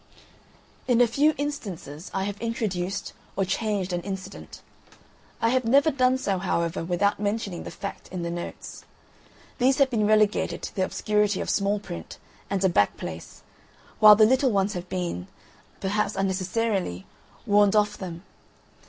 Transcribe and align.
In 0.87 0.99
a 0.99 1.05
few 1.05 1.35
instances 1.37 2.09
I 2.11 2.23
have 2.23 2.41
introduced 2.41 3.13
or 3.35 3.45
changed 3.45 3.93
an 3.93 4.01
incident. 4.01 4.63
I 5.39 5.49
have 5.49 5.63
never 5.63 5.91
done 5.91 6.17
so, 6.17 6.39
however, 6.39 6.83
without 6.83 7.19
mentioning 7.19 7.65
the 7.65 7.69
fact 7.69 8.07
in 8.07 8.23
the 8.23 8.31
Notes. 8.31 8.83
These 9.59 9.77
have 9.77 9.91
been 9.91 10.07
relegated 10.07 10.63
to 10.63 10.75
the 10.75 10.83
obscurity 10.85 11.39
of 11.39 11.51
small 11.51 11.79
print 11.79 12.17
and 12.49 12.63
a 12.63 12.67
back 12.67 12.97
place, 12.97 13.43
while 13.99 14.15
the 14.15 14.25
little 14.25 14.49
ones 14.49 14.73
have 14.73 14.89
been, 14.89 15.27
perhaps 15.79 16.15
unnecessarily, 16.15 17.05
warned 17.45 17.75
off 17.75 17.95
them. 17.95 18.23